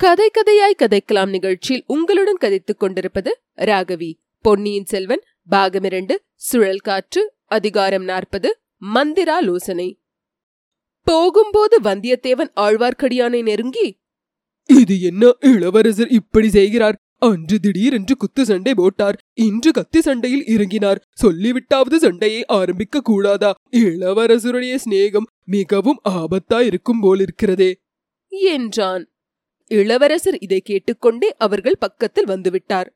[0.00, 4.10] கதை கதையாய் கதைக்கலாம் நிகழ்ச்சியில் உங்களுடன் கதைத்துக் கொண்டிருப்பது ராகவி.
[4.44, 8.58] பொன்னியின் செல்வன் பாகம் இரண்டு சுழல் காற்று அதிகாரம் நாற்பது
[8.94, 9.98] மந்திராலோசனை
[11.02, 13.98] போகும்போது வந்தியத்தேவன் ஆழ்வார்க்கடியானை நெருங்கி
[14.64, 16.96] இது என்ன இளவரசர் இப்படி செய்கிறார்?
[17.16, 19.18] அன்று திடீரென்று குத்து சண்டை போட்டார்.
[19.34, 20.98] இன்று கத்தி சண்டையில் இறங்கினார்.
[21.22, 23.54] சொல்லிவிட்டாவது சண்டையை ஆரம்பிக்க கூடாதா?
[23.70, 27.74] இளவரசருடைய சிநேகம் மிகவும் ஆபத்தா இருக்கும் போலிருக்கிறதே
[28.28, 29.06] என்றான்.
[29.70, 32.88] இளவரசர் இதை கேட்டுக்கொண்டே அவர்கள் பக்கத்தில் வந்துவிட்டார்.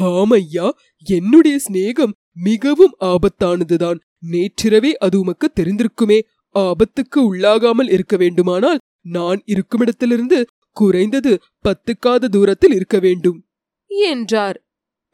[0.00, 0.70] ஆமையா
[1.04, 3.98] என்னுடைய சிநேகம் மிகவும் ஆபத்தானதுதான்.
[4.30, 6.18] நேற்றிரவே அது உமக்கு தெரிந்திருக்குமே.
[6.54, 10.38] ஆபத்துக்கு உள்ளாகாமல் இருக்க வேண்டுமானால் நான் இருக்குமிடத்திலிருந்து
[10.76, 11.32] குறைந்தது
[11.64, 13.38] பத்துக்காத தூரத்தில் இருக்க வேண்டும்.
[13.86, 14.58] என்றார்.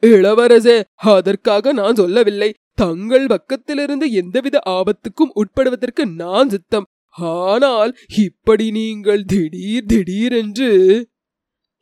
[0.03, 2.53] இளவரசே அதற்காக நான் சொல்லவில்லை.
[2.73, 6.85] தங்கள் பக்கத்திலிருந்து எந்தவித ஆபத்துக்கும் உட்படுவதற்கு நான் சித்தம்.
[7.15, 10.71] ஆனால் இப்படி நீங்கள் திடீர் திடீரென்று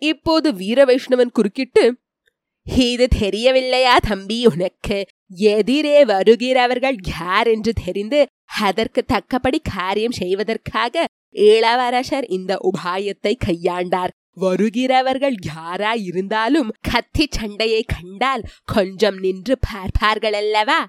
[0.02, 1.86] இப்போது வீர வைஷ்ணவன் குறுக்கிட்டு
[2.68, 4.98] இது தெரியவில்லையா தம்பி உனக்கு
[5.52, 8.20] எதிரே வருகிறவர்கள் யார் என்று தெரிந்து
[8.60, 11.06] அதற்கு தக்கபடி காரியம் செய்வதற்காக
[11.48, 14.14] இளவரசர் இந்த உபாயத்தை கையாண்டார்.
[14.34, 20.80] வருகிறவர்கள் யாரா இருந்தாலும் கத்தி சண்டையை கண்டால் கொஞ்சம் நின்று பார்ப்பார்கள் அல்லவா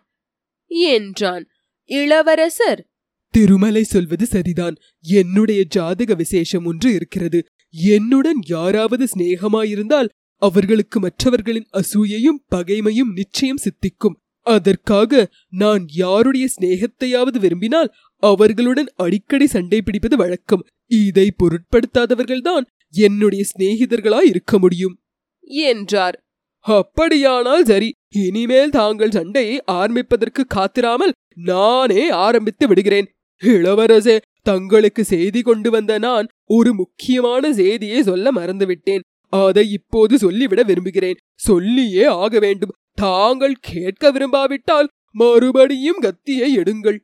[0.91, 1.44] என்றான்.
[1.91, 2.82] இளவரசர்
[3.30, 4.76] திருமலை சொல்வது சரிதான்.
[5.02, 7.44] என்னுடைய ஜாதக விசேஷம் ஒன்று இருக்கிறது.
[7.70, 14.16] என்னுடன் யாராவது சிநேகமாயிருந்தால் அவர்களுக்கு மற்றவர்களின் அசூயையும் பகைமையும் நிச்சயம் சித்திக்கும்.
[14.42, 20.66] அதற்காக நான் யாருடைய சிநேகத்தையாவது விரும்பினால் அவர்களுடன் அடிக்கடி சண்டை பிடிப்பது வழக்கம்.
[20.86, 24.98] இதை பொருட்படுத்தாதவர்கள்தான் என்னுடைய சிநேகிதர்களாய் இருக்க முடியும்.
[25.40, 26.20] என்றார்.
[26.58, 33.14] அப்படியானால் சரி இனிமேல் தாங்கள் சண்டையை ஆரம்பிப்பதற்கு காத்திராமல் நானே ஆரம்பித்து விடுகிறேன்.
[33.42, 39.04] இளவரசே தங்களுக்கு செய்தி கொண்டு வந்த நான் ஒரு முக்கியமான செய்தியை சொல்ல மறந்துவிட்டேன்.
[39.32, 41.20] அதை இப்போது சொல்லிவிட விரும்புகிறேன்.
[41.34, 42.74] சொல்லியே ஆக வேண்டும்.
[42.94, 46.98] தாங்கள் கேட்க விரும்பாவிட்டால் மறுபடியும் கத்தியை எடுங்கள்.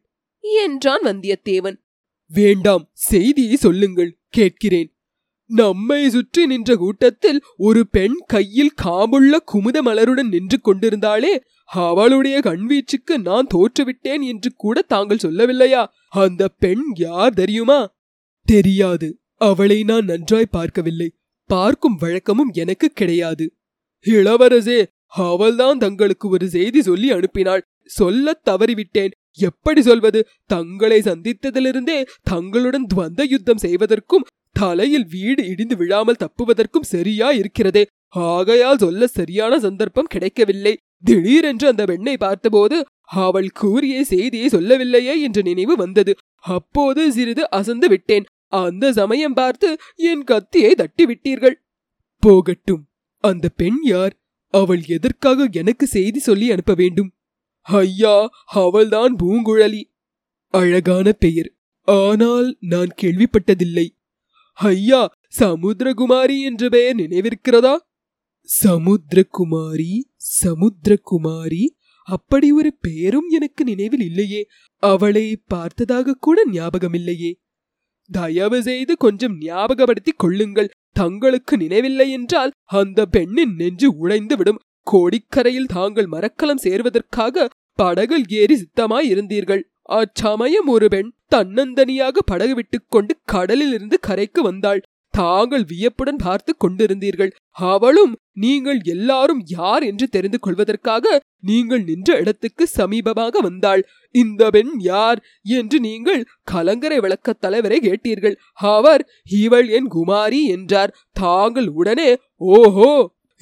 [0.44, 1.76] என்றான் வந்தியத்தேவன்.
[2.30, 4.90] வேண்டாம் செய்தியை சொல்லுங்கள் கேட்கிறேன்.
[5.50, 11.32] நம்மை சுற்றி நின்ற கூட்டத்தில் ஒரு பெண் கையில் காமுள்ள குமுத மலருடன் நின்று கொண்டிருந்தாளே
[11.66, 15.86] அவளுடைய கண்வீச்சுக்கு நான் தோற்றுவிட்டேன் என்று கூட தாங்கள் சொல்லவில்லையா?
[16.08, 17.94] அந்த பெண் யார் தெரியுமா?
[18.44, 19.18] தெரியாது.
[19.34, 21.12] அவளை நான் நன்றாய் பார்க்கவில்லை.
[21.44, 23.52] பார்க்கும் வழக்கமும் எனக்கு கிடையாது.
[24.04, 27.60] இளவரசே அவள்தான் தங்களுக்கு ஒரு செய்தி சொல்லி அனுப்பினாள்.
[27.84, 29.10] சொல்லத் தவறிவிட்டேன்.
[29.38, 30.28] எப்படி சொல்வது?
[30.46, 39.06] தங்களை சந்தித்ததிலிருந்தே தங்களுடன் துவந்த யுத்தம் செய்வதற்கும் தலையில் வீடு இடிந்து விழாமல் தப்புவதற்கும் சரியா இருக்கிறதே ஆகையால் சொல்ல
[39.06, 40.76] சரியான சந்தர்ப்பம் கிடைக்கவில்லை.
[41.04, 46.16] திடீரென்று அந்த பெண்ணை பார்த்தபோது அவள் கூறிய செய்தியை சொல்லவில்லையே என்ற நினைவு வந்தது.
[46.36, 48.24] அப்போது சிறிது அசந்து விட்டேன்.
[48.48, 51.54] அந்த சமயம் பார்த்து என் கத்தியை தட்டி விட்டீர்கள்
[52.20, 52.88] போகட்டும்.
[53.18, 54.14] அந்த பெண் யார்?
[54.50, 57.12] அவள் எதற்காக எனக்கு செய்தி சொல்லி அனுப்ப வேண்டும்?
[57.60, 59.82] ஐயா அவள்தான் பூங்குழலி.
[60.48, 61.50] அழகான பெயர்.
[61.82, 63.88] ஆனால் நான் கேள்விப்பட்டதில்லை.
[64.52, 67.76] ஐயா சமுத்திரகுமாரி என்ற பெயர் நினைவிருக்கிறதா?
[68.64, 69.92] சமுத்திரகுமாரி?
[70.40, 71.64] சமுத்திரகுமாரி
[72.08, 74.48] அப்படி ஒரு பெயரும் எனக்கு நினைவில் இல்லையே.
[74.82, 77.32] அவளை பார்த்ததாக கூட ஞாபகமில்லையே.
[78.10, 80.70] தயவு செய்து கொஞ்சம் ஞாபகப்படுத்திக் கொள்ளுங்கள்.
[80.92, 84.62] தங்களுக்கு நினைவில்லை என்றால் அந்த பெண்ணின் நெஞ்சு உடைந்துவிடும்.
[84.86, 93.72] கோடிக்கரையில் தாங்கள் மரக்கலம் சேர்வதற்காக படகில் ஏறி சித்தமாய் இருந்தீர்கள் அச்சமயம் ஒரு பெண் தன்னந்தனியாக படகு விட்டுக்கொண்டு கடலில்
[93.72, 94.80] இருந்து கரைக்கு வந்தாள்.
[95.16, 97.32] தாங்கள் வியப்புடன் பார்த்து கொண்டிருந்தீர்கள்.
[97.66, 98.12] அவளும்
[98.44, 101.14] நீங்கள் எல்லாரும் யார் என்று தெரிந்து கொள்வதற்காக
[101.48, 103.82] நீங்கள் நின்ற இடத்துக்கு சமீபமாக வந்தாள்.
[104.14, 105.18] இந்த பெண் யார்
[105.56, 106.22] என்று நீங்கள்
[106.52, 108.36] கலங்கரை விளக்க தலைவரை கேட்டீர்கள்.
[108.74, 109.04] அவர்
[109.42, 110.94] இவள் என் குமாரி என்றார்.
[111.16, 112.10] தாங்கள் உடனே
[112.56, 112.92] ஓஹோ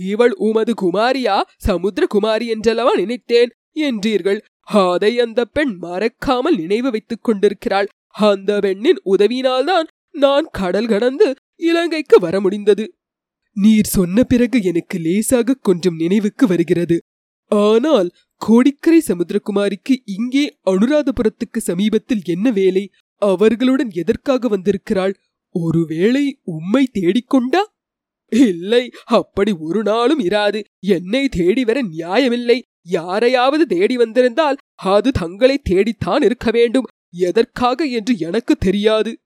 [0.00, 1.36] இவள் உமது குமாரியா?
[1.66, 3.52] சமுத்திர குமாரி என்றல்லவா நினைத்தேன்
[3.88, 4.40] என்றீர்கள்.
[4.84, 7.88] அதை அந்த பெண் மறக்காமல் நினைவு வைத்துக் கொண்டிருக்கிறாள்.
[8.24, 11.28] அந்த பெண்ணின் உதவியினால்தான் நான் கடல் கடந்து
[11.60, 12.94] இலங்கைக்கு வர முடிந்தது.
[13.56, 16.96] நீர் சொன்ன பிறகு எனக்கு லேசாக கொஞ்சம் நினைவுக்கு வருகிறது.
[17.46, 22.90] ஆனால் கோடிக்கரை சமுத்திரகுமாரிக்கு இங்கே அனுராதபுரத்துக்கு சமீபத்தில் என்ன வேலை?
[23.22, 25.14] அவர்களுடன் எதற்காக வந்திருக்கிறாள்?
[25.54, 27.62] ஒருவேளை உம்மை தேடிக்கொண்டா
[28.28, 30.64] இல்லை அப்படி ஒரு நாளும் இராது.
[30.78, 32.62] என்னை தேடி வர நியாயமில்லை.
[32.82, 36.88] யாரையாவது தேடி வந்திருந்தால் அது தங்களை தேடித்தான் இருக்க வேண்டும்.
[37.08, 39.18] எதற்காக என்று எனக்கு தெரியாது.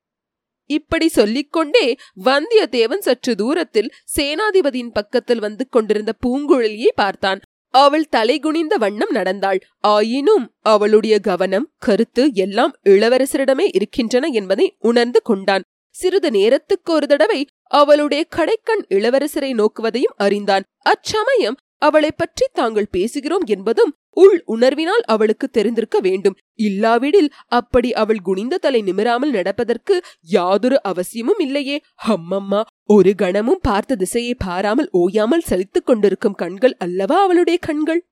[0.68, 1.86] இப்படி சொல்லிக்கொண்டே
[2.24, 7.40] வந்தியத்தேவன் சற்று தூரத்தில் சேனாதிபதியின் பக்கத்தில் வந்து கொண்டிருந்த பூங்குழலியை பார்த்தான்.
[7.74, 9.60] அவள் தலைகுனிந்த வண்ணம் நடந்தாள்.
[9.86, 15.66] ஆயினும் அவளுடைய கவனம் கருத்து எல்லாம் இளவரசரிடமே இருக்கின்றன என்பதை உணர்ந்து கொண்டான்.
[15.94, 17.40] சிறிது நேரத்துக்கு ஒரு தடவை
[17.70, 20.66] அவளுடைய கடைக்கண் இளவரசரை நோக்குவதையும் அறிந்தான்.
[20.84, 26.36] அச்சமயம் அவளை பற்றி தாங்கள் பேசுகிறோம் என்பதும் உள் உணர்வினால் அவளுக்கு தெரிந்திருக்க வேண்டும்.
[26.58, 29.96] இல்லாவிடில் அப்படி அவள் குனிந்த தலை நிமிராமல் நடப்பதற்கு
[30.28, 31.76] யாதொரு அவசியமும் இல்லையே.
[32.08, 38.02] ஹம்மம்மா ஒரு கணமும் பார்த்த திசையை பாராமல் ஓயாமல் சலித்துக் கொண்டிருக்கும் கண்கள் அல்லவா அவளுடைய கண்கள்?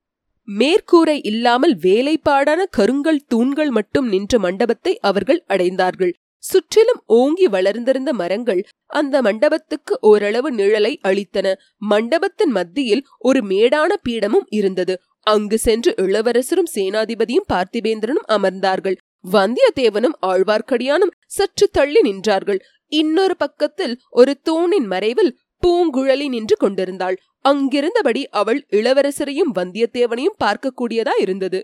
[0.47, 6.13] மேற்கூரை இல்லாமல் வேலைப்பாடான கருங்கல் தூண்கள் மட்டும் நின்ற மண்டபத்தை அவர்கள் அடைந்தார்கள்.
[6.43, 11.47] சுற்றிலும் ஓங்கி வளர்ந்திருந்த மரங்கள் அந்த மண்டபத்துக்கு ஓரளவு நிழலை அளித்தன.
[11.77, 14.95] மண்டபத்தின் மத்தியில் ஒரு மேடான பீடமும் இருந்தது.
[15.21, 18.97] அங்கு சென்று இளவரசரும் சேனாதிபதியும் பார்த்திபேந்திரனும் அமர்ந்தார்கள்.
[19.31, 22.59] வந்தியத்தேவனும் ஆழ்வார்க்கடியானும் சற்று தள்ளி நின்றார்கள்.
[22.91, 27.17] இன்னொரு பக்கத்தில் ஒரு தூணின் மறைவில் பூங்குழலி நின்று கொண்டிருந்தாள்.
[27.45, 31.59] அங்கிருந்தபடி அவள் இளவரசரையும் வந்தியத்தேவனையும் பார்க்கக்கூடியதா இருந்தது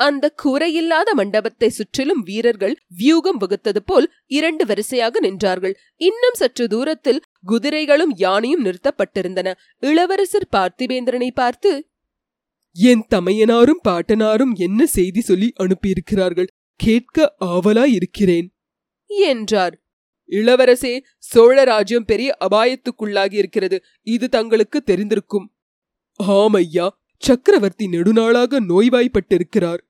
[0.00, 5.74] அந்த கூரையில்லாத மண்டபத்தை சுற்றிலும் வீரர்கள் வியூகம் வகுத்தது போல் இரண்டு வரிசையாக நின்றார்கள்.
[6.00, 9.48] இன்னும் சற்று தூரத்தில் குதிரைகளும் யானையும் நிறுத்தப்பட்டிருந்தன.
[9.82, 11.72] இளவரசர் பார்த்திபேந்திரனை பார்த்து
[12.76, 16.50] என் தமையனாரும் பாட்டனாரும் என்ன செய்தி சொல்லி அனுப்பியிருக்கிறார்கள்?
[16.80, 18.46] கேட்க ஆவலாய் இருக்கிறேன்
[19.30, 19.74] என்றார்.
[20.28, 23.76] இளவரசே சோழ ராஜ்யம் பெரிய அபாயத்துக்குள்ளாகி இருக்கிறது
[24.06, 25.46] இது தங்களுக்கு தெரிந்திருக்கும்.
[26.20, 26.86] ஆமையா
[27.22, 29.82] சக்கரவர்த்தி நெடுநாளாக நோய்வாய்ப்பட்டிருக்கிறார்.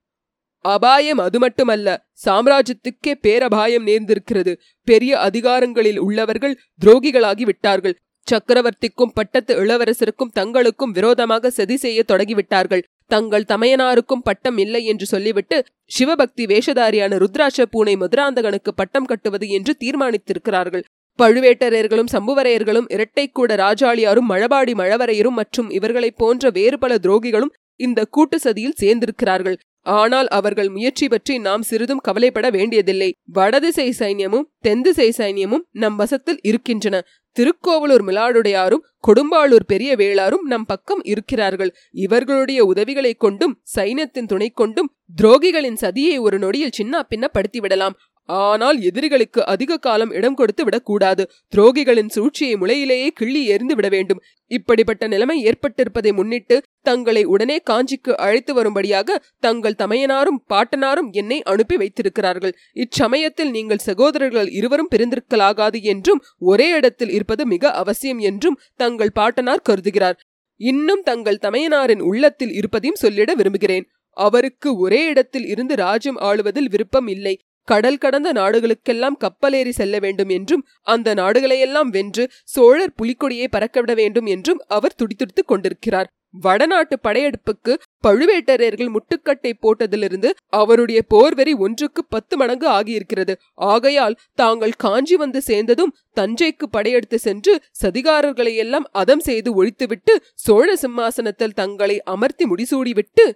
[0.74, 1.88] அபாயம் அது மட்டுமல்ல
[2.24, 4.52] சாம்ராஜ்யத்துக்கே பேரபாயம் நேர்ந்திருக்கிறது.
[4.88, 7.96] பெரிய அதிகாரங்களில் உள்ளவர்கள் துரோகிகளாகி விட்டார்கள்.
[8.26, 12.84] சக்கரவர்த்திக்கும் பட்டத்து இளவரசருக்கும் தங்களுக்கும் விரோதமாக சதி செய்ய தொடங்கிவிட்டார்கள்.
[13.10, 15.56] தங்கள் தமையனாருக்கும் பட்டம் இல்லை என்று சொல்லிவிட்டு
[15.96, 20.84] சிவபக்தி வேஷதாரியான ருத்ராட்ச பூனை மதுராந்தகனுக்கு பட்டம் கட்டுவது என்று தீர்மானித்திருக்கிறார்கள்.
[21.18, 28.78] பழுவேட்டரையர்களும் சம்புவரையர்களும் இரட்டைக்கூட ராஜாளியாரும் மழபாடி மழவரையரும் மற்றும் இவர்களைப் போன்ற வேறு பல துரோகிகளும் இந்த கூட்டு சதியில்
[28.80, 29.56] சேர்ந்திருக்கிறார்கள்.
[29.87, 33.15] ஆனால் அவர்கள் முயற்சி பற்றி நாம் சிறிதும் கவலைப்பட வேண்டியதில்லை.
[33.25, 37.05] வடதிசை சைன்யமும் தென்திசை சைன்யமும் நம் வசத்தில் இருக்கின்றன.
[37.33, 41.75] திருக்கோவலூர் மிலாடுடையாரும் கொடும்பாளூர் பெரிய வேளாரும் நம் பக்கம் இருக்கிறார்கள்.
[41.91, 47.94] இவர்களுடைய உதவிகளைக் கொண்டும் சைன்யத்தின் துணை கொண்டும் துரோகிகளின் சதியை ஒரு நொடியில் சின்ன பின்ன படுத்திவிடலாம்
[48.28, 51.23] ஆனால் எதிரிகளுக்கு அதிக காலம் இடம் கொடுத்து விடக்கூடாது.
[51.55, 54.20] துரோகிகளின் சூழ்ச்சியை முளையிலேயே கிள்ளி எறிந்து விட வேண்டும்.
[54.50, 62.55] இப்படிப்பட்ட நிலைமை ஏற்பட்டிருப்பதை முன்னிட்டு தங்களை உடனே காஞ்சிக்கு அழைத்து வரும்படியாக தங்கள் தமையனாரும் பாட்டனாரும் என்னை அனுப்பி வைத்திருக்கிறார்கள்.
[62.73, 70.19] இச்சமயத்தில் நீங்கள் சகோதரர்கள் இருவரும் பிரிந்திருக்கலாகாது என்றும் ஒரே இடத்தில் இருப்பது மிக அவசியம் என்றும் தங்கள் பாட்டனார் கருதுகிறார்.
[70.61, 73.87] இன்னும் தங்கள் தமையனாரின் உள்ளத்தில் இருப்பதையும் சொல்லிட விரும்புகிறேன்.
[74.17, 77.34] அவருக்கு ஒரே இடத்தில் இருந்து ராஜ்யம் ஆளுவதில் விருப்பம் இல்லை.
[77.66, 84.62] கடல் கடந்த நாடுகளுக்கெல்லாம் கப்பலேறி செல்ல வேண்டும் என்றும் அந்த நாடுகளையெல்லாம் வென்று சோழர் புலிக்கொடியை பறக்கவிட வேண்டும் என்றும்
[84.68, 86.10] அவர் துடித்துடித்துக் கொண்டிருக்கிறார்.
[86.44, 87.72] வடநாட்டு படையெடுப்புக்கு
[88.06, 93.34] பழுவேட்டரையர்கள் முட்டுக்கட்டை போட்டதிலிருந்து அவருடைய போர்வெறி ஒன்றுக்கு பத்து மடங்கு ஆகியிருக்கிறது.
[93.54, 101.98] ஆகையால் தாங்கள் காஞ்சி வந்து சேர்ந்ததும் தஞ்சைக்கு படையெடுத்து சென்று சதிகாரர்களையெல்லாம் அதம் செய்து ஒழித்துவிட்டு சோழ சிம்மாசனத்தில் தங்களை
[102.02, 103.26] அமர்த்தி முடிசூடிவிட்டு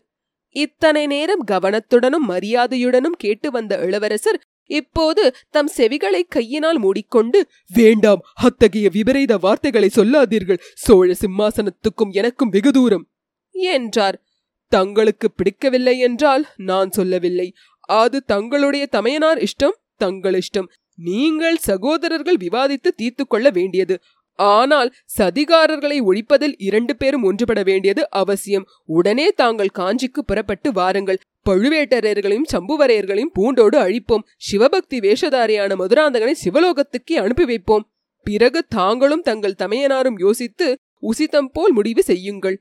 [0.51, 9.37] இத்தனை நேரம் கவனத்துடனும் மரியாதையுடனும் கேட்டு வந்த இளவரசர் இப்போது தம் செவிகளை கையினால் மூடிக்கொண்டு வேண்டாம் அத்தகைய விபரீத
[9.37, 10.61] வார்த்தைகளை சொல்லாதீர்கள்.
[10.75, 13.09] சோழ சிம்மாசனத்துக்கும் எனக்கும் வெகு தூரம்.
[13.51, 14.23] என்றார்.
[14.69, 17.55] தங்களுக்கு பிடிக்கவில்லை என்றால் நான் சொல்லவில்லை.
[17.81, 20.69] அது தங்களுடைய தமையனார் இஷ்டம் தங்கள் இஷ்டம்.
[20.95, 24.01] நீங்கள் சகோதரர்கள் விவாதித்து தீர்த்து கொள்ள வேண்டியது.
[24.41, 28.67] ஆனால் சதிகாரர்களை ஒழிப்பதில் இரண்டு பேரும் ஒன்றுபட வேண்டியது அவசியம்.
[28.85, 31.23] உடனே தாங்கள் காஞ்சிக்கு புறப்பட்டு வாருங்கள்.
[31.49, 34.27] பழுவேட்டரையர்களையும் சம்புவரையர்களையும் பூண்டோடு அழிப்போம்.
[34.37, 37.87] சிவபக்தி வேஷதாரியான மதுராந்தகனை சிவலோகத்துக்கே அனுப்பி வைப்போம்.
[38.27, 42.57] பிறகு தாங்களும் தங்கள் தமையனாரும் யோசித்து உசிதம் போல் முடிவு செய்யுங்கள்.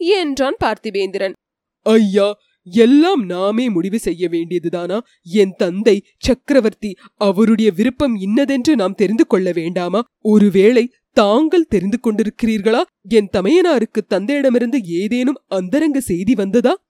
[0.00, 1.32] என்றான் பார்த்திவேந்திரன்.
[1.86, 2.28] ஐயா
[2.66, 5.00] எல்லாம் நாமே முடிவு செய்ய வேண்டியதுதானா?
[5.22, 10.00] என் தந்தை சக்கரவர்த்தி அவருடைய விருப்பம் இன்னதென்று நாம் தெரிந்து கொள்ள வேண்டாமா?
[10.24, 12.82] ஒருவேளை தாங்கள் தெரிந்து கொண்டிருக்கிறீர்களா?
[13.08, 16.84] என் தமையனாருக்கு தந்தையிடமிருந்து ஏதேனும் அந்தரங்க செய்தி வந்ததா?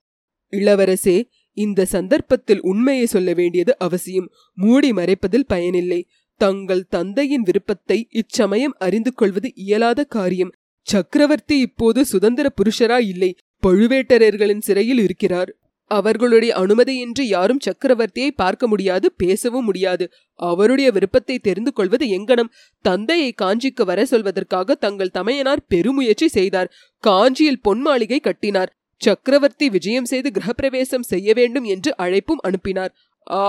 [0.50, 1.22] இளவரசே
[1.52, 4.30] இந்த சந்தர்ப்பத்தில் உண்மையை சொல்ல வேண்டியது அவசியம்.
[4.54, 6.08] மூடி மறைப்பதில் பயனில்லை.
[6.36, 10.52] தங்கள் தந்தையின் விருப்பத்தை இச்சமயம் அறிந்து கொள்வது இயலாத காரியம்.
[10.82, 13.34] சக்கரவர்த்தி இப்போது சுதந்திர புருஷரா இல்லை.
[13.66, 15.59] பழுவேட்டரர்களின் சிறையில் இருக்கிறார்.
[15.90, 20.04] அவர்களுடைய அனுமதியின்றி யாரும் சக்கரவர்த்தியை பார்க்க முடியாது பேசவும் முடியாது.
[20.40, 22.52] அவருடைய விருப்பத்தை தெரிந்து கொள்வது எங்கனம்?
[22.84, 26.72] தந்தையை காஞ்சிக்கு வர சொல்வதற்காக தங்கள் தமையனார் பெருமுயற்சி செய்தார்.
[27.04, 28.72] காஞ்சியில் பொன் மாளிகை கட்டினார்.
[29.00, 32.92] சக்கரவர்த்தி விஜயம் செய்து கிரகப்பிரவேசம் செய்ய வேண்டும் என்று அழைப்பும் அனுப்பினார்.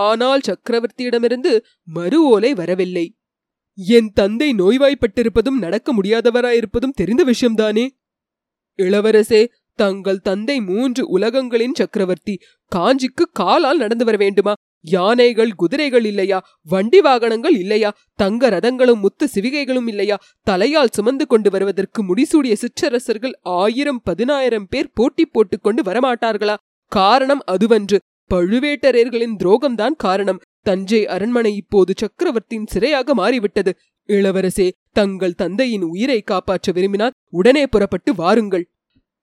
[0.02, 1.52] ஆனால் சக்கரவர்த்தியிடமிருந்து
[1.84, 3.06] மறு ஓலை வரவில்லை.
[3.78, 7.86] என் தந்தை நோய்வாய்ப்பட்டிருப்பதும் நடக்க முடியாதவராயிருப்பதும் தெரிந்த விஷயம்தானே?
[8.80, 9.42] இளவரசே
[9.82, 12.40] தங்கள் தந்தை மூன்று உலகங்களின் சக்கரவர்த்தி.
[12.76, 14.54] காஞ்சிக்கு காலால் நடந்து வர வேண்டுமா?
[14.84, 16.46] யானைகள் குதிரைகள் இல்லையா?
[16.64, 17.94] வண்டி வாகனங்கள் இல்லையா?
[18.16, 20.20] தங்க ரதங்களும் முத்து சிவிகைகளும் இல்லையா?
[20.44, 26.56] தலையால் சுமந்து கொண்டு வருவதற்கு முடிசூடிய சிற்றரசர்கள் ஆயிரம் பதினாயிரம் பேர் போட்டி போட்டுக்கொண்டு வரமாட்டார்களா?
[26.88, 27.98] காரணம் அதுவன்று.
[28.34, 30.40] பழுவேட்டரையர்களின் துரோகம்தான் காரணம்.
[30.62, 33.76] தஞ்சை அரண்மனை இப்போது சக்கரவர்த்தியின் சிறையாக மாறிவிட்டது.
[34.08, 38.70] இளவரசே தங்கள் தந்தையின் உயிரை காப்பாற்ற விரும்பினால் உடனே புறப்பட்டு வாருங்கள்.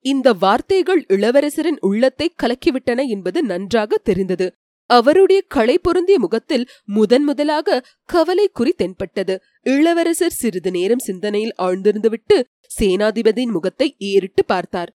[0.04, 4.46] இந்த வார்த்தைகள் இளவரசரின் உள்ளத்தை கலக்கிவிட்டன என்பது நன்றாக தெரிந்தது.
[4.90, 9.34] அவருடைய களை பொருந்திய முகத்தில் முதன் முதலாக கவலை குறி தென்பட்டது.
[9.62, 12.42] இளவரசர் சிறிது நேரம் சிந்தனையில் ஆழ்ந்திருந்துவிட்டு
[12.78, 14.92] சேனாதிபதியின் முகத்தை ஏறிட்டு பார்த்தார்.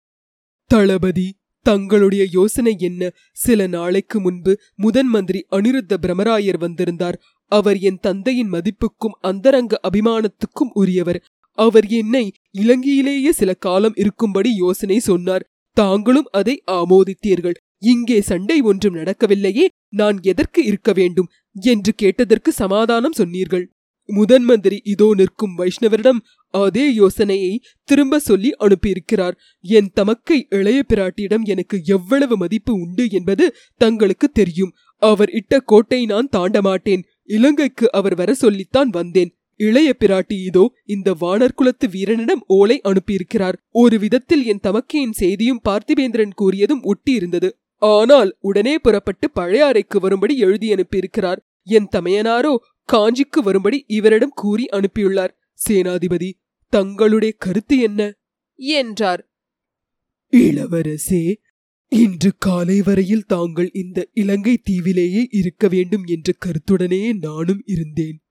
[0.65, 1.27] தளபதி
[1.65, 3.11] தங்களுடைய யோசனை என்ன?
[3.31, 7.17] சில நாளைக்கு முன்பு முதன் மந்திரி அனிருத்த பிரமராயர் வந்திருந்தார்.
[7.51, 11.19] அவர் என் தந்தையின் மதிப்புக்கும் அந்தரங்க அபிமானத்துக்கும் உரியவர்.
[11.57, 15.45] அவர் என்னை இலங்கையிலேயே சில காலம் இருக்கும்படி யோசனை சொன்னார்.
[15.77, 17.57] தாங்களும் அதை ஆமோதித்தீர்கள்.
[17.83, 21.29] இங்கே சண்டை ஒன்றும் நடக்கவில்லையே நான் எதற்கு இருக்க வேண்டும்?
[21.55, 23.65] என்று கேட்டதற்கு சமாதானம் சொன்னீர்கள்.
[24.09, 26.19] முதன் மந்திரி இதோ நிற்கும் வைஷ்ணவரிடம்
[26.49, 29.35] அதே யோசனையை திரும்ப சொல்லி அனுப்பியிருக்கிறார்.
[29.61, 34.73] என் தமக்கை இளைய பிராட்டியிடம் எனக்கு எவ்வளவு மதிப்பு உண்டு என்பது தங்களுக்கு தெரியும்.
[35.01, 39.31] அவர் இட்ட கோட்டை நான் தாண்ட மாட்டேன் இலங்கைக்கு அவர் வர சொல்லித்தான் வந்தேன்.
[39.55, 43.57] இளைய பிராட்டி இதோ இந்த வானர் குலத்து வீரனிடம் ஓலை அனுப்பியிருக்கிறார்.
[43.69, 47.49] ஒரு விதத்தில் என் தமக்கையின் செய்தியும் பார்த்திபேந்திரன் கூறியதும் ஒட்டியிருந்தது.
[47.77, 51.37] ஆனால் உடனே புறப்பட்டு பழையாறைக்கு வரும்படி எழுதி அனுப்பியிருக்கிறார்.
[51.63, 52.55] என் தமையனாரோ
[52.89, 55.33] காஞ்சிக்கு வரும்படி இவரிடம் கூறி அனுப்பியுள்ளார்.
[55.67, 56.29] சேனாதிபதி
[56.69, 58.01] தங்களுடைய கருத்து என்ன?
[58.55, 59.29] என்றார்.
[60.33, 61.35] இளவரசே
[61.87, 68.22] இன்று காலை வரையில் தாங்கள் இந்த இலங்கை தீவிலேயே இருக்க வேண்டும் என்ற கருத்துடனே நானும் இருந்தேன்.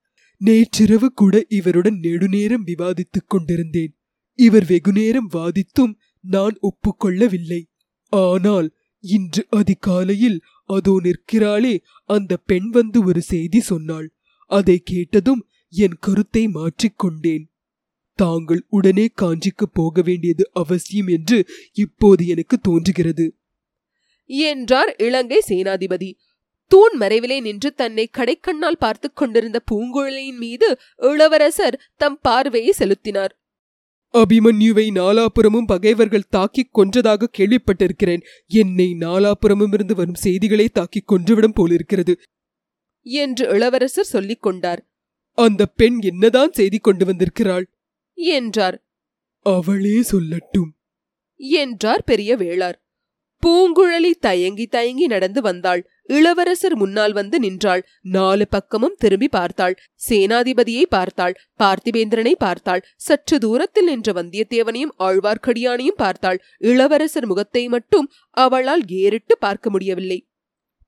[0.42, 3.92] நேற்றிரவு கூட இவருடன் நெடுநேரம் விவாதித்துக் கொண்டிருந்தேன்.
[4.38, 5.94] இவர் வெகுநேரம் வாதித்தும்
[6.24, 7.62] நான் ஒப்புக்கொள்ளவில்லை.
[8.12, 8.68] ஆனால்
[9.04, 10.38] இன்று அதிகாலையில்
[10.70, 11.74] அதோ நிற்கிறாளே
[12.08, 14.08] அந்த பெண் வந்து ஒரு செய்தி சொன்னாள்.
[14.50, 15.42] அதை கேட்டதும்
[15.74, 17.44] என் கருத்தை மாற்றிக்கொண்டேன்
[18.18, 21.38] தாங்கள் உடனே காஞ்சிக்கு போக வேண்டியது அவசியம் என்று
[21.74, 23.26] இப்போது எனக்கு தோன்றுகிறது.
[24.30, 26.10] என்றார் இலங்கை சேனாதிபதி.
[26.72, 33.40] தூண் மறைவிலே நின்று தன்னை கடைக்கண்ணால் பார்த்துக் கொண்டிருந்த பூங்குழலியின் மீது இளவரசர் தம் பார்வையை செலுத்தினார்.
[34.12, 38.22] அபிமன்யுவை நாலாபுறமும் பகைவர்கள் தாக்கிக் கொன்றதாக கேள்விப்பட்டிருக்கிறேன்.
[38.46, 42.20] என்னை நாலாபுறமும் இருந்து வரும் செய்திகளே தாக்கிக் கொன்றுவிடும் போலிருக்கிறது.
[43.02, 44.90] என்று இளவரசர் சொல்லிக் கொண்டார்.
[45.32, 47.70] அந்த பெண் என்னதான் செய்தி கொண்டு வந்திருக்கிறாள்?
[48.14, 48.84] என்றார்.
[49.40, 50.70] அவளே சொல்லட்டும்.
[51.36, 52.74] என்றார் பெரிய வேளார்.
[53.46, 55.86] பூங்குழலி தயங்கி தயங்கி நடந்து வந்தாள்.
[56.08, 57.82] இளவரசர் முன்னால் வந்து நின்றாள்.
[58.00, 59.76] நாலு பக்கமும் திரும்பி பார்த்தாள்.
[60.08, 61.34] சேனாதிபதியை பார்த்தாள்.
[61.60, 62.84] பார்த்திபேந்திரனை பார்த்தாள்.
[62.96, 66.40] சற்று தூரத்தில் நின்ற வந்தியத்தேவனையும் ஆழ்வார்க்கடியானையும் பார்த்தாள்.
[66.56, 70.18] இளவரசர் முகத்தை மட்டும் அவளால் ஏறிட்டு பார்க்க முடியவில்லை.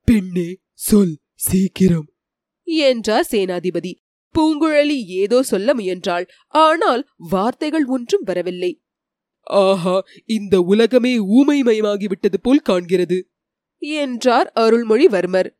[0.09, 2.09] பெண்ணே சொல் சீக்கிரம்.
[2.67, 3.93] என்றார் சேனாதிபதி.
[4.35, 6.25] பூங்குழலி ஏதோ சொல்ல முயன்றாள்.
[6.49, 8.73] ஆனால் வார்த்தைகள் ஒன்றும் வரவில்லை.
[9.47, 13.19] ஆஹா இந்த உலகமே ஊமைமயமாகிவிட்டது போல் காண்கிறது.
[13.89, 15.51] என்றார் அருள்மொழிவர்மர்.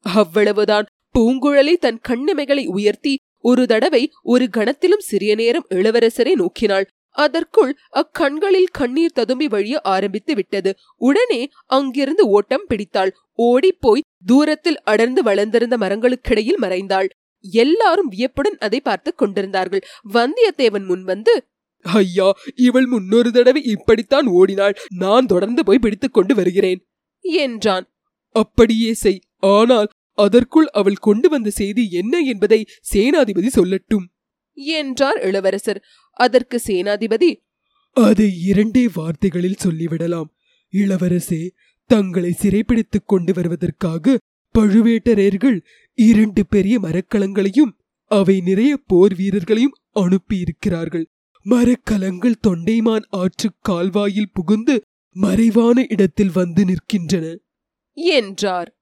[0.00, 0.86] அவ்வளவுதான்.
[1.18, 6.84] பூங்குழலி தன் கண்ணிமைகளை உயர்த்தி ஒரு தடவை ஒரு கணத்திலும் சிறிய நேரம் இளவரசரை நோக்கினாள்.
[7.08, 10.74] அதற்குள் அக்கண்களில் கண்ணீர் ததும்பி வழிய ஆரம்பித்து விட்டது.
[10.96, 13.14] உடனே அங்கிருந்து ஓட்டம் பிடித்தாள்.
[13.32, 17.08] ஓடிப்போய் தூரத்தில் அடர்ந்து வளர்ந்திருந்த மரங்களுக்கிடையில் மறைந்தாள்.
[17.40, 19.80] எல்லாரும் வியப்புடன் அதை பார்த்துக் கொண்டிருந்தார்கள்.
[20.12, 21.44] வந்தியத்தேவன் முன் வந்து
[21.82, 24.74] ஐயா இவள் முன்னொரு தடவை இப்படித்தான் ஓடினாள்.
[24.96, 26.86] நான் தொடர்ந்து போய் பிடித்துக் கொண்டு வருகிறேன்.
[27.24, 27.86] என்றான்.
[28.34, 29.20] அப்படியே செய்.
[29.38, 29.88] ஆனால்
[30.18, 34.06] அதற்குள் அவள் கொண்டு வந்த செய்தி என்ன என்பதை சேனாதிபதி சொல்லட்டும்.
[34.56, 35.80] என்றார் இளவரசர்.
[36.10, 37.30] அதற்கு சேனாதிபதி.
[37.96, 40.30] அதை இரண்டே வார்த்தைகளில் சொல்லிவிடலாம்.
[40.72, 41.50] இளவரசே
[41.90, 44.18] தங்களை சிறைப்பிடித்துக் கொண்டு வருவதற்காக
[44.54, 45.60] பழுவேட்டரையர்கள்
[45.98, 47.72] இரண்டு பெரிய மரக்கலங்களையும்
[48.10, 51.04] அவை நிறைய போர் வீரர்களையும் அனுப்பியிருக்கிறார்கள்.
[51.46, 54.80] மரக்கலங்கள் தொண்டைமான் ஆற்று கால்வாயில் புகுந்து
[55.14, 57.36] மறைவான இடத்தில் வந்து நிற்கின்றன.
[57.92, 58.76] என்றார்.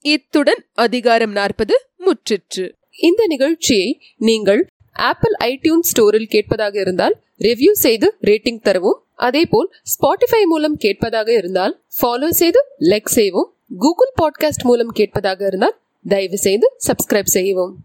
[0.00, 2.72] இத்துடன் அதிகாரம் நாற்பது முற்றிற்று.
[3.02, 9.04] இந்த நிகழ்ச்சியை நீங்கள் ஆப்பிள் ஐடியூன் ஸ்டோரில் கேட்பதாக இருந்தால் ரிவ்யூ செய்து ரேட்டிங் தரவும்.
[9.14, 13.56] அதேபோல் ஸ்பாட்டிஃபை மூலம் கேட்பதாக இருந்தால் ஃபாலோ செய்து லைக் செய்வோம்.
[13.78, 17.78] கூகுள் பாட்காஸ்ட் மூலம் கேட்பதாக இருந்தால் தயவு செய்து சப்ஸ்கிரைப் செய்யவும்.